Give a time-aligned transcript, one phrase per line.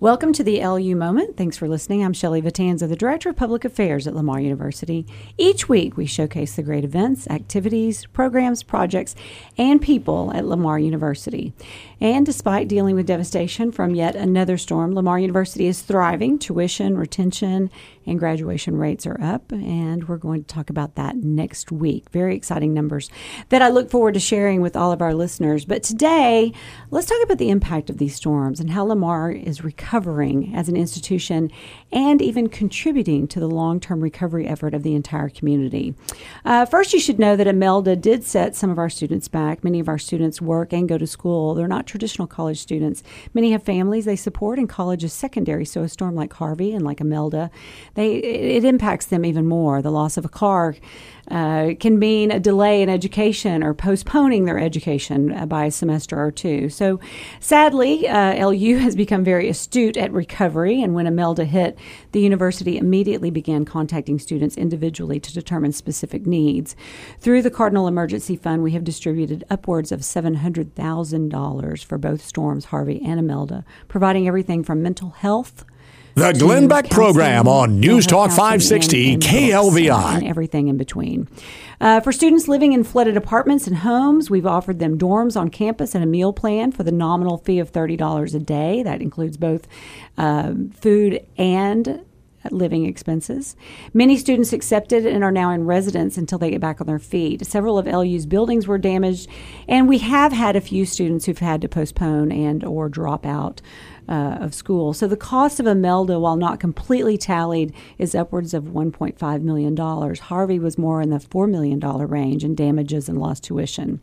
[0.00, 1.36] Welcome to the LU Moment.
[1.36, 2.02] Thanks for listening.
[2.02, 5.04] I'm Shelley Vitanza, the Director of Public Affairs at Lamar University.
[5.36, 9.14] Each week, we showcase the great events, activities, programs, projects,
[9.58, 11.52] and people at Lamar University.
[12.00, 16.38] And despite dealing with devastation from yet another storm, Lamar University is thriving.
[16.38, 17.70] Tuition, retention,
[18.06, 22.10] and graduation rates are up, and we're going to talk about that next week.
[22.10, 23.10] Very exciting numbers
[23.50, 25.64] that I look forward to sharing with all of our listeners.
[25.64, 26.52] But today,
[26.90, 30.76] let's talk about the impact of these storms and how Lamar is recovering as an
[30.76, 31.50] institution
[31.92, 35.94] and even contributing to the long term recovery effort of the entire community.
[36.44, 39.62] Uh, first, you should know that Imelda did set some of our students back.
[39.62, 41.54] Many of our students work and go to school.
[41.54, 43.02] They're not traditional college students.
[43.34, 45.64] Many have families they support, and college is secondary.
[45.64, 47.50] So a storm like Harvey and like Imelda,
[47.94, 49.82] they it impacts them even more.
[49.82, 50.76] The loss of a car
[51.30, 56.20] uh, can mean a delay in education or postponing their education uh, by a semester
[56.20, 56.68] or two.
[56.68, 56.98] So,
[57.38, 61.78] sadly, uh, LU has become very astute at recovery, and when Imelda hit,
[62.12, 66.74] the university immediately began contacting students individually to determine specific needs.
[67.20, 73.00] Through the Cardinal Emergency Fund, we have distributed upwards of $700,000 for both storms, Harvey
[73.04, 75.64] and Imelda, providing everything from mental health
[76.20, 80.16] the Glenn Beck program on News Talk 560 and, and KLVI.
[80.16, 81.28] And everything in between.
[81.80, 85.94] Uh, for students living in flooded apartments and homes, we've offered them dorms on campus
[85.94, 88.82] and a meal plan for the nominal fee of $30 a day.
[88.82, 89.66] That includes both
[90.18, 92.04] uh, food and
[92.50, 93.56] living expenses.
[93.94, 97.46] Many students accepted and are now in residence until they get back on their feet.
[97.46, 99.28] Several of LU's buildings were damaged,
[99.68, 103.62] and we have had a few students who've had to postpone and or drop out
[104.10, 104.92] uh, of school.
[104.92, 109.76] So the cost of Imelda, while not completely tallied, is upwards of $1.5 million.
[110.16, 114.00] Harvey was more in the $4 million range in damages and lost tuition.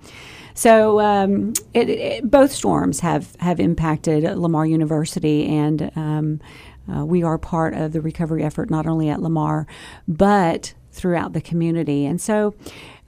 [0.54, 6.40] So um, it, it, both storms have, have impacted Lamar University, and um,
[6.92, 9.68] uh, we are part of the recovery effort not only at Lamar,
[10.08, 12.06] but throughout the community.
[12.06, 12.56] And so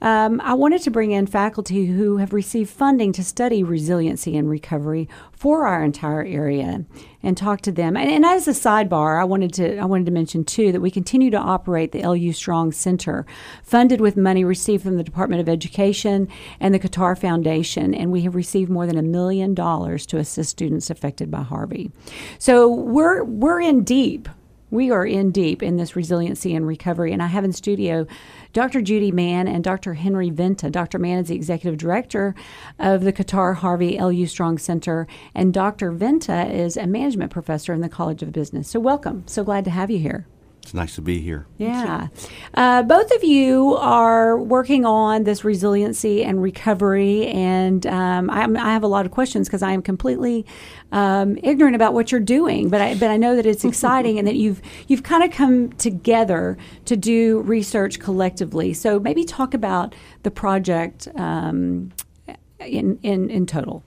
[0.02, 4.48] um, I wanted to bring in faculty who have received funding to study resiliency and
[4.48, 6.86] recovery for our entire area
[7.22, 7.98] and talk to them.
[7.98, 10.90] And, and, as a sidebar, I wanted to I wanted to mention too that we
[10.90, 13.26] continue to operate the LU Strong Center,
[13.62, 16.28] funded with money received from the Department of Education
[16.60, 20.50] and the Qatar Foundation, and we have received more than a million dollars to assist
[20.50, 21.90] students affected by Harvey.
[22.38, 24.28] So we're we're in deep
[24.70, 27.12] we are in deep in this resiliency and recovery.
[27.12, 28.06] And I have in studio
[28.52, 28.80] Dr.
[28.80, 29.94] Judy Mann and Dr.
[29.94, 30.70] Henry Venta.
[30.70, 30.98] Dr.
[30.98, 32.34] Mann is the executive director
[32.78, 35.92] of the Qatar Harvey LU Strong Center, and Dr.
[35.92, 38.68] Venta is a management professor in the College of Business.
[38.68, 39.24] So, welcome.
[39.26, 40.26] So glad to have you here.
[40.62, 41.46] It's nice to be here.
[41.58, 42.08] Yeah.
[42.54, 48.72] Uh, both of you are working on this resiliency and recovery, and um, I, I,
[48.72, 50.44] have a lot of questions because I am completely
[50.92, 52.68] um, ignorant about what you're doing.
[52.68, 55.72] But I, but I know that it's exciting and that you've you've kind of come
[55.72, 58.74] together to do research collectively.
[58.74, 61.90] So maybe talk about the project um,
[62.60, 63.82] in, in in total.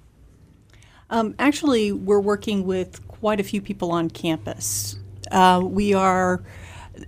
[1.11, 4.97] Um, actually, we're working with quite a few people on campus.
[5.31, 6.44] Uh, we are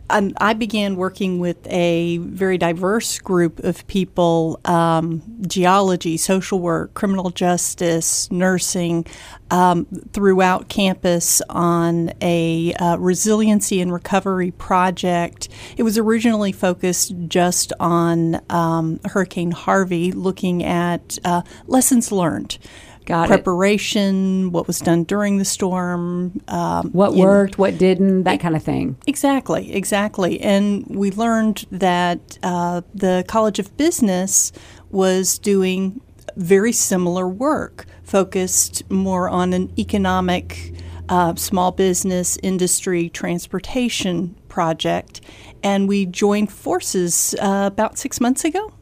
[0.10, 7.30] I began working with a very diverse group of people um, geology, social work, criminal
[7.30, 9.06] justice, nursing
[9.52, 15.50] um, throughout campus on a uh, resiliency and recovery project.
[15.78, 22.58] It was originally focused just on um, Hurricane Harvey, looking at uh, lessons learned.
[23.06, 24.50] Got preparation, it.
[24.50, 27.62] what was done during the storm, um, what worked, know.
[27.62, 28.98] what didn't, that kind of thing.
[29.06, 30.42] Exactly, exactly.
[30.42, 34.52] And we learned that uh, the College of Business
[34.90, 36.02] was doing
[36.36, 40.74] very similar work, focused more on an economic,
[41.08, 45.22] uh, small business, industry, transportation project.
[45.64, 48.74] And we joined forces uh, about six months ago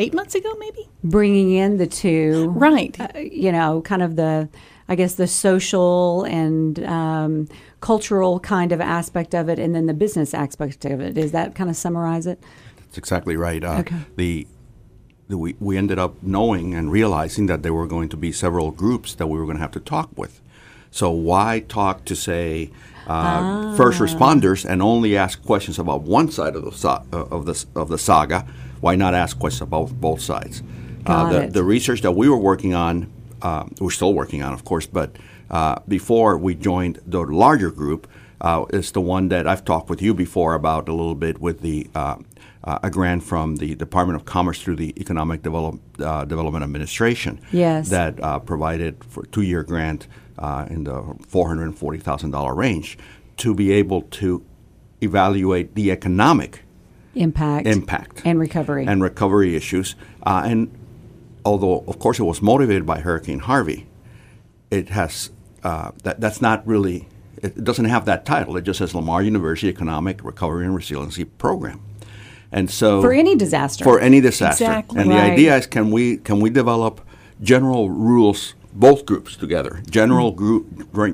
[0.00, 0.88] eight months ago, maybe.
[1.04, 2.98] Bringing in the two, right?
[2.98, 4.48] Uh, you know, kind of the,
[4.88, 7.48] I guess, the social and um,
[7.80, 11.14] cultural kind of aspect of it, and then the business aspect of it.
[11.14, 12.42] Does that kind of summarize it?
[12.76, 13.62] That's exactly right.
[13.62, 13.96] Uh, okay.
[14.16, 14.46] The
[15.28, 19.14] we, we ended up knowing and realizing that there were going to be several groups
[19.14, 20.40] that we were going to have to talk with.
[20.90, 22.72] So why talk to say
[23.10, 23.74] ah.
[23.76, 27.88] first responders and only ask questions about one side of the uh, of the of
[27.88, 28.46] the saga
[28.80, 30.62] why not ask questions about both sides?
[31.06, 33.10] Uh, the, the, research that we were working on,
[33.42, 35.16] uh, we're still working on, of course, but
[35.50, 38.06] uh, before we joined the larger group,
[38.40, 41.60] uh, is the one that I've talked with you before about a little bit with
[41.60, 42.16] the uh,
[42.64, 47.40] uh, a grant from the Department of Commerce through the Economic Develop, uh, Development Administration.
[47.52, 47.88] Yes.
[47.88, 50.06] That uh, provided for a two-year grant
[50.38, 52.98] uh, in the four hundred and forty thousand dollar range
[53.38, 54.44] to be able to
[55.00, 56.62] evaluate the economic
[57.14, 57.66] Impact.
[57.66, 58.86] impact And recovery.
[58.86, 59.96] and recovery issues.
[60.22, 60.70] Uh, and
[61.44, 63.86] although, of course, it was motivated by Hurricane Harvey,
[64.70, 65.30] it has
[65.64, 67.08] uh, that that's not really.
[67.42, 68.56] It doesn't have that title.
[68.58, 71.80] It just says Lamar University Economic Recovery and Resiliency Program.
[72.52, 73.84] And so For any disaster.
[73.84, 74.64] for any disaster.
[74.64, 75.00] Exactly.
[75.00, 75.16] And Right.
[75.26, 77.00] the idea is can we can we develop
[77.42, 79.82] general rules both groups together.
[79.90, 80.66] General group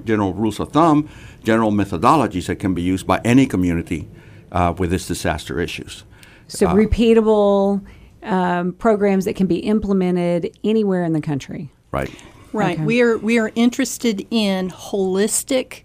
[0.04, 1.08] general rules of thumb,
[1.44, 4.08] general methodologies that can be used by any community
[4.52, 6.04] uh, with its disaster issues.
[6.48, 7.80] so repeatable
[8.22, 11.70] um, programs that can be implemented anywhere in the country.
[11.92, 12.10] Right.
[12.52, 12.76] Right.
[12.76, 12.84] Okay.
[12.84, 15.82] We are we are interested in holistic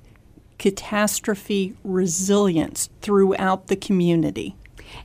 [0.57, 4.55] catastrophe resilience throughout the community.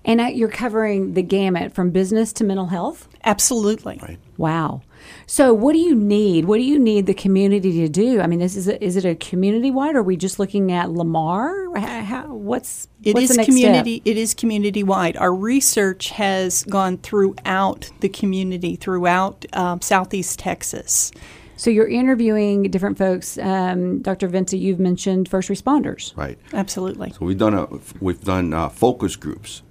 [0.07, 3.09] And uh, you're covering the gamut from business to mental health?
[3.25, 3.99] Absolutely.
[4.01, 4.21] Right.
[4.37, 4.83] Wow.
[5.27, 6.45] So, what do you need?
[6.45, 8.21] What do you need the community to do?
[8.21, 9.97] I mean, this is a, is it a community wide?
[9.97, 11.77] Are we just looking at Lamar?
[11.77, 13.97] How, how, what's It what's is the next community.
[13.97, 14.07] Step?
[14.07, 15.17] It is community wide.
[15.17, 21.11] Our research has gone throughout the community, throughout um, Southeast Texas.
[21.57, 23.39] So, you're interviewing different folks.
[23.39, 24.29] Um, Dr.
[24.29, 26.17] Venta, you've mentioned first responders.
[26.17, 26.39] Right.
[26.53, 27.11] Absolutely.
[27.11, 27.67] So we've done a
[28.01, 29.63] we've done uh, focus groups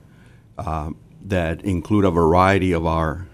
[0.58, 3.28] um, that include a variety of our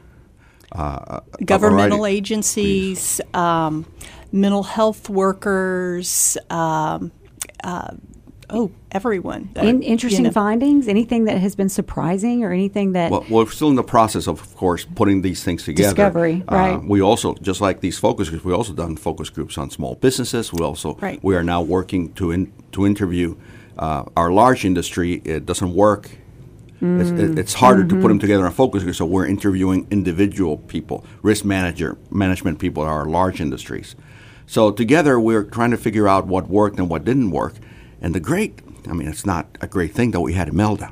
[0.71, 3.85] uh, Governmental variety- agencies, um,
[4.31, 6.37] mental health workers.
[6.49, 7.11] Um,
[7.63, 7.91] uh,
[8.49, 9.49] oh, everyone.
[9.57, 10.31] Uh, In, you interesting know.
[10.31, 10.87] findings?
[10.87, 13.11] Anything that has been surprising or anything that.
[13.11, 15.89] Well, we're still in the process of, of course, putting these things together.
[15.89, 16.83] Discovery, Uh, right.
[16.83, 20.53] we also, just like these focus groups, we also done focus groups on small businesses.
[20.53, 21.19] We also, Right.
[21.21, 23.35] we are now working to in, to interview
[23.77, 25.21] uh, our large industry.
[25.25, 26.11] It doesn't work.
[26.83, 27.37] It's, mm-hmm.
[27.37, 28.07] it's harder to put mm-hmm.
[28.07, 32.81] them together in a focus group, so we're interviewing individual people, risk manager, management people,
[32.81, 33.95] at our large industries.
[34.47, 37.53] So together, we're trying to figure out what worked and what didn't work.
[38.01, 40.91] And the great, I mean, it's not a great thing that we had Imelda.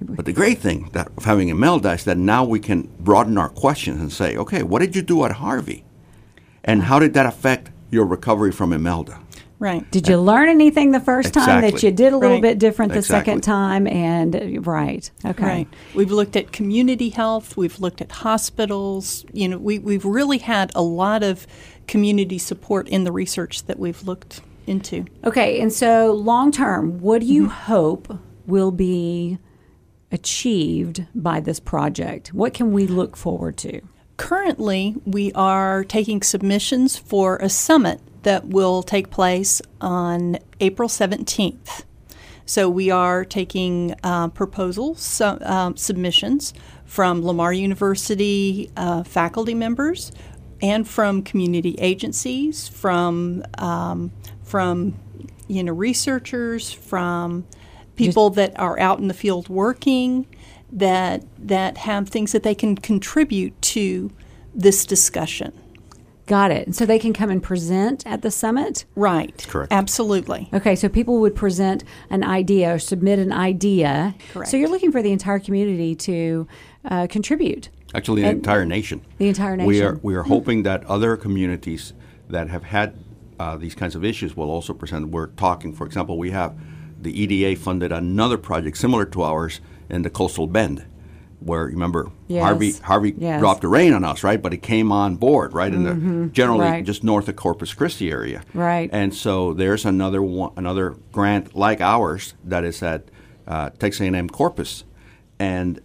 [0.00, 3.48] But the great thing that of having Imelda is that now we can broaden our
[3.48, 5.84] questions and say, okay, what did you do at Harvey?
[6.62, 9.20] And how did that affect your recovery from Imelda?
[9.62, 9.88] Right.
[9.92, 12.42] did you learn anything the first time that you did a little Right.
[12.42, 13.32] bit different the Exactly.
[13.32, 13.86] second time?
[13.86, 15.68] And right, okay, Right.
[15.94, 17.56] We've looked at community health.
[17.56, 19.24] We've looked at hospitals.
[19.32, 21.46] You know, we, we've really had a lot of
[21.86, 25.04] community support in the research that we've looked into.
[25.24, 27.72] Okay, and so long term, what do you mm-hmm.
[27.72, 28.18] hope
[28.48, 29.38] will be
[30.10, 32.34] achieved by this project?
[32.34, 33.80] What can we look forward to?
[34.16, 41.84] Currently, we are taking submissions for a summit that will take place on April 17th.
[42.44, 46.52] So we are taking uh, proposals, so, um, submissions
[46.84, 50.12] from Lamar University uh, faculty members
[50.60, 54.94] and from community agencies, from um, from
[55.48, 57.46] you know researchers, from
[57.96, 60.26] people that are out in the field working,
[60.70, 64.10] that that have things that they can contribute to
[64.54, 65.52] this discussion.
[66.32, 66.66] Got it.
[66.66, 68.86] And so they can come and present at the summit?
[68.96, 69.44] Right.
[69.50, 69.70] Correct.
[69.70, 70.48] Absolutely.
[70.54, 74.14] Okay, so people would present an idea or submit an idea.
[74.32, 74.50] Correct.
[74.50, 76.48] So you're looking for the entire community to
[76.86, 77.68] uh, contribute.
[77.94, 79.04] Actually, the entire nation.
[79.18, 79.68] The entire nation.
[79.68, 80.00] We are nation.
[80.02, 81.92] we are hoping that other communities
[82.30, 82.96] that have had
[83.38, 85.10] uh, these kinds of issues will also present.
[85.10, 86.58] We're talking, for example, we have
[86.98, 89.60] the EDA funded another project similar to ours
[89.90, 90.86] in the coastal bend,
[91.44, 92.42] where remember Yes.
[92.44, 93.40] Harvey Harvey Yes.
[93.40, 94.40] dropped the rain on us, right?
[94.40, 96.72] But it came on board, right, in the generally Mm-hmm.
[96.72, 96.84] Right.
[96.84, 98.88] just north of Corpus Christi area, Right.
[98.92, 103.08] And so there's another one, another grant like ours that is at
[103.46, 104.84] uh, Texas A&M Corpus,
[105.38, 105.80] and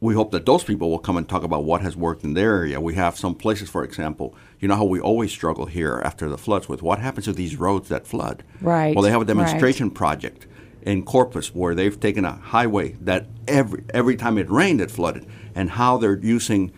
[0.00, 2.56] we hope that those people will come and talk about what has worked in their
[2.56, 2.80] area.
[2.80, 6.38] We have some places, for example, you know how we always struggle here after the
[6.38, 8.42] floods with what happens to these roads that flood.
[8.60, 9.26] Right, Well, they have a right.
[9.28, 10.46] demonstration project
[10.82, 15.26] in Corpus where they've taken a highway that every every time it rained it flooded,
[15.54, 16.72] and how they're using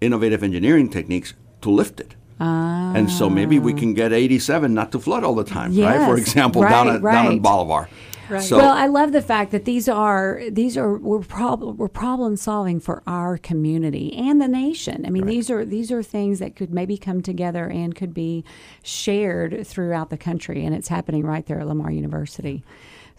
[0.00, 2.14] innovative engineering techniques to lift it.
[2.40, 3.76] And so maybe we ah.
[3.76, 6.06] can get 87 not to flood all the time, right?
[6.06, 7.88] For Yes, example, down right, down in Bolivar.
[8.28, 8.42] Right.
[8.42, 12.36] So, well, I love the fact that these are these are we're problem we're problem
[12.36, 15.06] solving for our community and the nation.
[15.06, 18.44] I mean, these are these are things that could maybe come together and could be
[18.82, 22.62] shared throughout the country, and it's happening right there at Lamar University.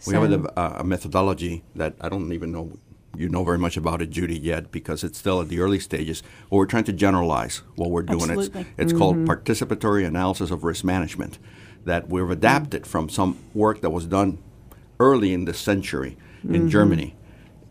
[0.06, 2.78] We have a, a methodology that I don't even know
[3.16, 6.22] you know very much about it, Judy, yet because it's still at the early stages.
[6.48, 8.30] But we're trying to generalize what we're doing.
[8.30, 8.60] Absolutely.
[8.60, 9.30] It's, it's called mm-hmm.
[9.30, 11.38] participatory analysis of risk management
[11.84, 14.38] that we've adapted from some work that was done
[15.00, 16.16] early in this century
[16.48, 17.16] in Germany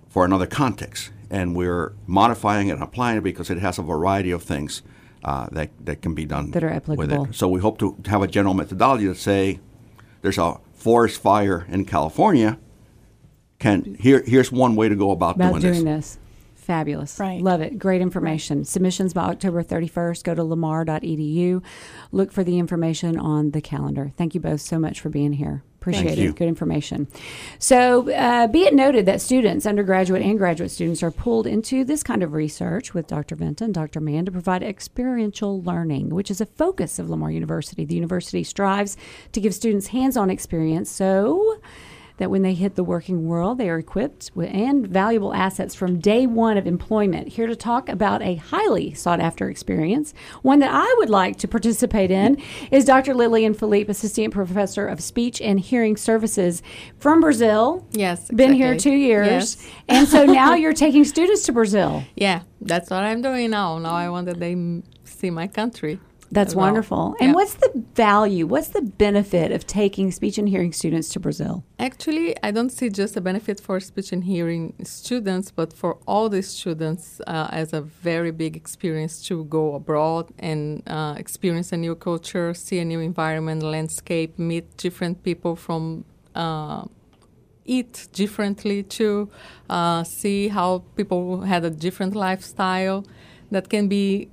[0.09, 4.31] for another context, and we're modifying it and applying it because it has a variety
[4.31, 4.81] of things
[5.23, 7.25] uh, that that can be done That are with applicable.
[7.25, 7.35] it.
[7.35, 9.59] So we hope to have a general methodology that say
[10.21, 12.57] there's a forest fire in California.
[13.59, 16.15] Can here here's one way to go about, about doing, doing this.
[16.15, 16.19] this.
[16.55, 17.19] Fabulous.
[17.19, 17.41] Right.
[17.41, 17.79] Love it.
[17.79, 18.63] Great information.
[18.63, 20.23] Submissions by October 31st.
[20.23, 21.63] Go to lamar.edu.
[22.11, 24.11] Look for the information on the calendar.
[24.15, 25.63] Thank you both so much for being here.
[25.81, 26.35] Appreciate it.
[26.35, 27.07] Good information.
[27.57, 32.03] So, uh, be it noted that students, undergraduate and graduate students, are pulled into this
[32.03, 33.35] kind of research with Dr.
[33.35, 34.01] Venta and Dr.
[34.01, 37.85] Mann to provide experiential learning, which is a focus of Lamar University.
[37.85, 38.97] The university strives
[39.31, 41.61] to give students hands on experience so
[42.19, 45.99] that when they hit the working world, they are equipped with and valuable assets from
[45.99, 47.29] day one of employment.
[47.29, 51.47] Here to talk about a highly sought after experience, one that I would like to
[51.47, 53.15] participate in, is Dr.
[53.15, 56.61] Lillian Philippe, Assistant Professor of Speech and Hearing Services
[56.99, 57.87] from Brazil.
[57.91, 59.27] Yes, Been here two years.
[59.27, 59.71] Yes.
[59.87, 62.03] and so now you're taking students to Brazil.
[62.15, 63.77] Yeah, that's what I'm doing now.
[63.79, 64.55] Now I want that they
[65.05, 65.99] see my country.
[66.31, 66.67] That's well.
[66.67, 67.15] wonderful.
[67.19, 67.33] And Yeah.
[67.35, 71.63] what's the value, what's the benefit of taking speech and hearing students to Brazil?
[71.79, 76.29] Actually, I don't see just a benefit for speech and hearing students, but for all
[76.29, 81.77] the students uh, as a very big experience to go abroad and uh, experience a
[81.77, 86.05] new culture, see a new environment, landscape, meet different people from.
[86.35, 86.85] Uh,
[87.65, 89.29] eat differently to
[89.69, 93.05] uh, see how people had a different lifestyle.
[93.51, 94.29] That can be.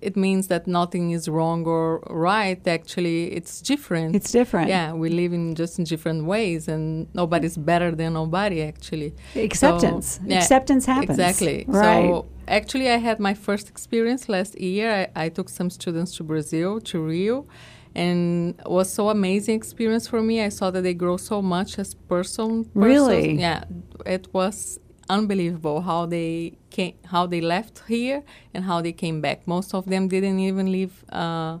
[0.00, 2.60] It means that nothing is wrong or right.
[2.66, 4.14] Actually, it's different.
[4.14, 4.68] It's different.
[4.68, 8.62] Yeah, we live in just in different ways, and nobody's better than nobody.
[8.62, 10.06] Actually, Acceptance.
[10.06, 11.10] So, yeah, Acceptance happens.
[11.10, 11.64] Exactly.
[11.66, 12.08] Right.
[12.08, 15.10] So actually, I had my first experience last year.
[15.16, 17.46] I, I took some students to Brazil, to Rio,
[17.94, 20.42] and it was so amazing experience for me.
[20.42, 22.70] I saw that they grow so much as person.
[22.74, 23.22] Really?
[23.22, 23.40] persons.
[23.40, 23.64] Yeah,
[24.06, 28.22] it was unbelievable how they came, how they left here
[28.54, 29.46] and how they came back.
[29.46, 31.04] Most of them didn't even leave.
[31.10, 31.58] Uh,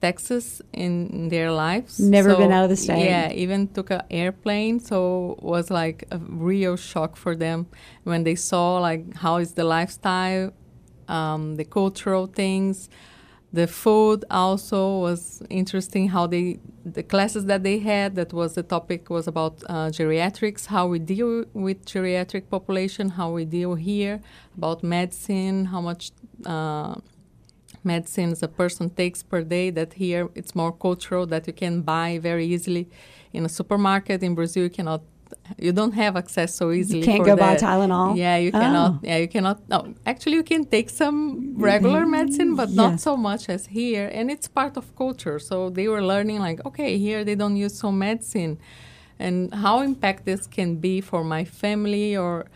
[0.00, 1.98] Texas in their lives.
[1.98, 3.04] Never been out of the state.
[3.04, 7.66] Yeah, even took an airplane, so it was like a real shock for them
[8.04, 10.52] when they saw like how is the lifestyle,
[11.08, 12.88] um, the cultural things,
[13.52, 16.08] the food also was interesting.
[16.08, 20.66] How they the classes that they had that was the topic was about uh, geriatrics,
[20.66, 24.20] how we deal with geriatric population, how we deal here
[24.56, 26.10] about medicine, how much.
[26.44, 26.94] Uh,
[27.84, 32.18] medicines a person takes per day that here it's more cultural that you can buy
[32.18, 32.88] very easily
[33.32, 35.00] in a supermarket in brazil you cannot
[35.58, 37.60] you don't have access so easily You can't go buy that.
[37.60, 38.16] Tylenol?
[38.16, 39.00] yeah you cannot Oh.
[39.02, 42.10] yeah you cannot no actually you can take some regular mm-hmm.
[42.18, 42.76] medicine but Yes.
[42.76, 46.58] not so much as here and it's part of culture so they were learning like
[46.68, 48.58] okay here they don't use so medicine
[49.18, 52.46] and how impact this can be for my family or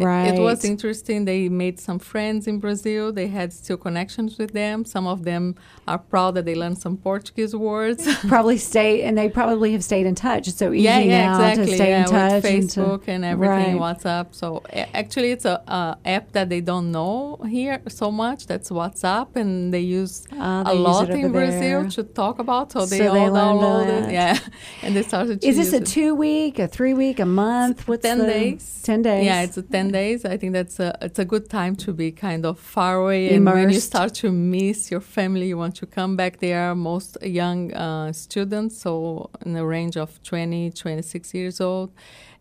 [0.00, 1.24] it, it was interesting.
[1.24, 3.12] They made some friends in Brazil.
[3.12, 4.84] They had still connections with them.
[4.84, 5.54] Some of them
[5.86, 8.06] are proud that they learned some Portuguese words.
[8.28, 10.48] probably stay and they probably have stayed in touch.
[10.48, 11.66] It's so easy yeah, yeah, now exactly.
[11.66, 13.96] to stay yeah, in touch with and to- Facebook and, everything, Right.
[13.98, 14.34] WhatsApp.
[14.34, 18.46] So a- actually, it's a, a app that they don't know here so much.
[18.46, 21.90] That's WhatsApp, and they use Ah, they a use lot in Brazil there.
[21.90, 22.72] to talk about.
[22.72, 24.38] So they So all learned downloaded, yeah,
[24.82, 25.40] and they started.
[25.40, 27.86] To Is this a two week, a three week, a month?
[27.88, 28.80] What's ten the- days.
[28.82, 29.24] Ten days.
[29.24, 30.24] Yeah, it's a ten days.
[30.24, 33.44] I think that's a it's a good time to be kind of far away, and
[33.44, 36.38] when you start to miss your family, you want to come back.
[36.38, 41.92] They are most young uh, students, so in the range of 20, 26 years old,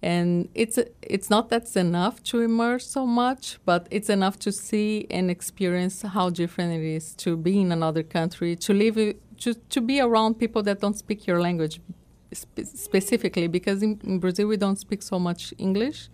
[0.02, 5.08] and it's it's not that's enough to immerse so much, but it's enough to see
[5.10, 8.96] and experience how different it is to be in another country, to live,
[9.40, 11.80] to to be around people that don't speak your language
[12.34, 16.10] spe- specifically because in, in Brazil we don't speak so much English.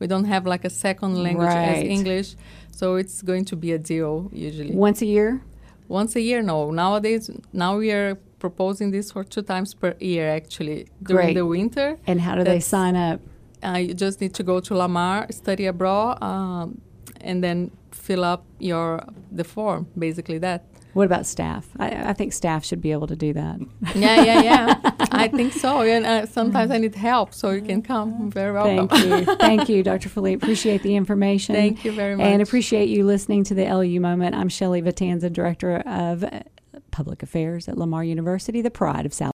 [0.00, 1.76] We don't have like a second language Right.
[1.78, 2.34] as English,
[2.72, 4.74] so it's going to be a deal usually.
[4.74, 5.42] once a year.
[5.88, 6.70] Once a year, no.
[6.70, 11.34] Nowadays, now we are proposing this for two times per year actually during Great.
[11.34, 11.96] the winter.
[12.06, 13.20] And how do they sign up?
[13.62, 16.80] Uh, you just need to go to Lamar, study abroad, um,
[17.20, 19.86] and then fill up your the form.
[19.98, 20.64] Basically, that.
[20.92, 21.68] What about staff?
[21.78, 23.60] I, I think staff should be able to do that.
[23.94, 24.80] Yeah, yeah, yeah.
[25.12, 25.82] I think so.
[25.82, 28.30] And uh, sometimes I need help, so you can come.
[28.30, 28.88] Very welcome.
[28.98, 29.36] Thank you.
[29.36, 30.08] Thank you, Dr.
[30.08, 30.42] Philippe.
[30.42, 31.54] Appreciate the information.
[31.54, 32.26] Thank you very much.
[32.26, 34.34] And appreciate you listening to the LU Moment.
[34.34, 36.24] I'm Shelley Vitanza, Director of
[36.90, 39.32] Public Affairs at Lamar University, the pride of South.